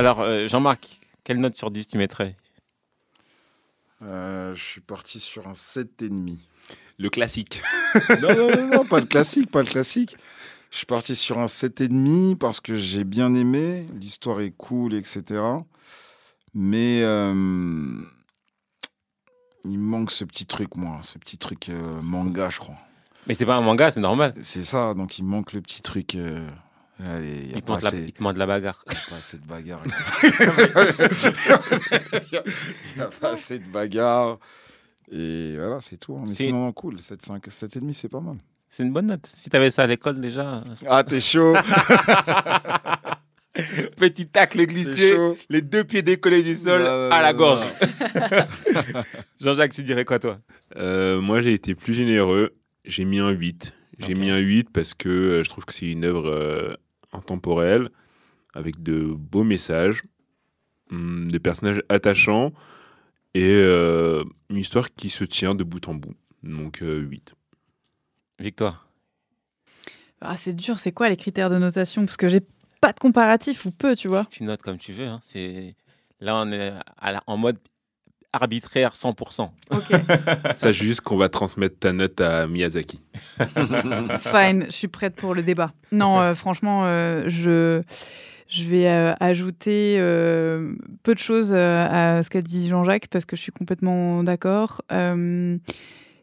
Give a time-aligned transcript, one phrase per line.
[0.00, 2.34] Alors, euh, Jean-Marc, quelle note sur 10 tu mettrais?
[4.02, 6.38] Euh, je suis parti sur un 7,5.
[6.98, 7.60] Le classique.
[8.22, 10.16] non, non, non, non, pas le classique, pas le classique.
[10.70, 13.86] Je suis parti sur un 7,5 parce que j'ai bien aimé.
[14.00, 15.42] L'histoire est cool, etc.
[16.54, 18.00] Mais euh,
[19.64, 21.00] il me manque ce petit truc, moi.
[21.02, 22.76] Ce petit truc euh, manga, je crois.
[23.26, 24.32] Mais c'est pas un manga, c'est normal.
[24.40, 26.14] C'est ça, donc il me manque le petit truc.
[26.14, 26.46] euh,
[27.00, 28.84] il y a Il te, pas manque la, assez- il te demande la bagarre.
[28.86, 29.80] il y a pas assez de bagarre.
[32.92, 34.38] Il n'y a pas assez de bagarre.
[35.12, 36.14] Et voilà, c'est tout.
[36.16, 36.24] hein.
[36.26, 36.96] Mais C'est- sinon, cool.
[36.96, 38.36] 7,5, 7,5, c'est pas mal.
[38.68, 39.26] C'est une bonne note.
[39.26, 40.62] Si t'avais ça à l'école déjà.
[40.88, 41.54] Ah, t'es chaud.
[43.96, 45.16] Petit tacle glissé,
[45.48, 47.66] les deux pieds décollés du sol Non, non, à la non, gorge.
[49.40, 50.38] Jean-Jacques, tu dirais quoi toi?
[50.76, 52.54] Euh, moi, j'ai été plus généreux.
[52.84, 53.74] J'ai mis un 8.
[53.98, 56.74] J'ai mis un 8 parce que euh, je trouve que c'est une œuvre euh,
[57.12, 57.90] intemporelle,
[58.54, 60.02] avec de beaux messages,
[60.90, 62.52] hum, des personnages attachants
[63.34, 66.14] et euh, une histoire qui se tient de bout en bout.
[66.42, 67.34] Donc euh, 8.
[68.38, 68.88] Victoire?
[70.20, 72.04] Ah, c'est dur, c'est quoi les critères de notation?
[72.04, 72.40] Parce que j'ai
[72.80, 74.24] pas de comparatif ou peu, tu vois.
[74.30, 75.06] Tu notes comme tu veux.
[75.06, 75.20] hein.
[75.22, 75.74] C'est...
[76.20, 77.58] Là, on est à la- en mode
[78.32, 79.50] arbitraire 100%.
[79.70, 79.92] Ok,
[80.54, 83.02] Sache juste qu'on va transmettre ta note à Miyazaki.
[84.20, 85.72] fine, je suis prête pour le débat.
[85.92, 87.82] Non, euh, franchement, euh, je,
[88.48, 91.86] je vais euh, ajouter euh, peu de choses euh,
[92.18, 94.82] à ce qu'a dit Jean-Jacques parce que je suis complètement d'accord.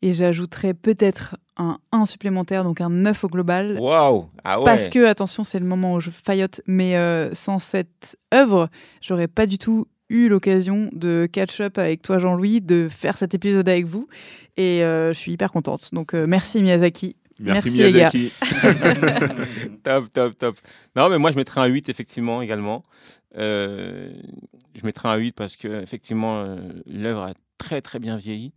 [0.00, 3.78] Et j'ajouterai peut-être un 1 supplémentaire, donc un 9 au global.
[3.80, 7.58] Waouh Ah ouais Parce que, attention, c'est le moment où je faillote, mais euh, sans
[7.58, 8.68] cette œuvre,
[9.00, 13.68] j'aurais pas du tout eu l'occasion de catch-up avec toi, Jean-Louis, de faire cet épisode
[13.68, 14.08] avec vous.
[14.56, 15.90] Et euh, je suis hyper contente.
[15.92, 17.16] Donc, euh, merci Miyazaki.
[17.40, 17.92] Merci, Merci.
[17.92, 18.32] Miyazaki.
[19.84, 20.56] top, top, top.
[20.96, 22.84] Non, mais moi, je mettrais un 8, effectivement, également.
[23.36, 24.10] Euh,
[24.74, 26.56] je mettrais un 8 parce que, effectivement, euh,
[26.86, 28.52] l'œuvre a très, très bien vieilli.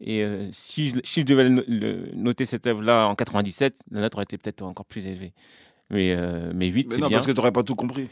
[0.00, 3.74] Et euh, si, je, si je devais le no- le- noter cette œuvre-là en 97,
[3.90, 5.32] la note aurait été peut-être encore plus élevée.
[5.90, 7.16] Mais, euh, mais 8, Mais c'est non, bien.
[7.16, 8.08] parce que t'aurais pas tout compris.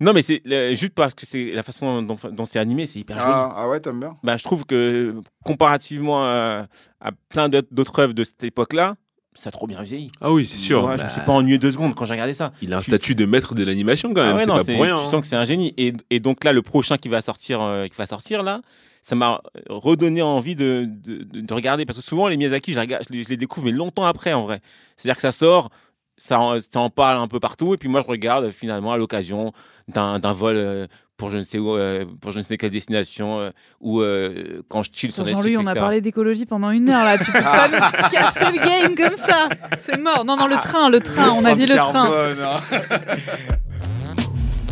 [0.00, 3.00] Non, mais c'est euh, juste parce que c'est la façon dont, dont c'est animé, c'est
[3.00, 3.30] hyper joli.
[3.34, 5.14] Ah, ah ouais, t'aimes bien Bah, je trouve que
[5.44, 6.66] comparativement à,
[7.00, 8.94] à plein d'autres d'autres œuvres de cette époque-là,
[9.34, 10.10] ça a trop bien vieilli.
[10.22, 10.80] Ah oui, c'est Tu sûr.
[10.80, 12.52] vois, Je Bah, me suis pas ennuyé deux secondes quand j'ai regardé ça.
[12.62, 14.36] il a un tu- statut de maître de l'animation quand Ah même.
[14.36, 14.96] ouais, c'est non, pas c'est- pour rien.
[14.96, 15.06] Tu hein.
[15.10, 15.74] sens que c'est un génie.
[15.76, 18.62] Et, et donc là, le prochain qui va sortir, euh, qui va sortir là,
[19.02, 21.84] ça m'a redonné envie de, de, de- de regarder.
[21.86, 24.32] Parce que souvent, les Miyazaki, je, regarde- je les, je les découvre, mais longtemps après,
[24.32, 24.60] en vrai.
[24.96, 25.70] C'est-à-dire que ça sort,
[26.16, 28.92] ça en, ça en parle un peu partout, et puis moi, je regarde euh, finalement
[28.92, 29.52] à l'occasion
[29.88, 32.70] d'un d'un vol euh, pour je ne sais où, euh, pour je ne sais quelle
[32.70, 33.50] destination, euh,
[33.80, 37.04] ou euh, quand je chill sur Jean-Louis, Netflix, on a parlé d'écologie pendant une heure
[37.04, 37.16] là.
[37.18, 39.48] Tu peux pas me casser le game comme ça.
[39.86, 40.24] C'est mort.
[40.26, 41.30] Non, non, le train, le train.
[41.30, 42.10] On a dit le train.
[42.10, 42.60] Hein.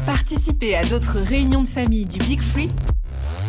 [0.07, 2.71] Participez à d'autres réunions de famille du Big Free